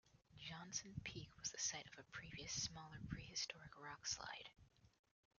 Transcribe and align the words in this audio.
Johnson 0.39 0.99
Peak 1.03 1.29
was 1.37 1.51
the 1.51 1.59
site 1.59 1.85
of 1.85 1.99
a 1.99 2.11
previous 2.11 2.51
smaller 2.53 2.97
prehistoric 3.07 3.69
rock-slide. 3.79 4.49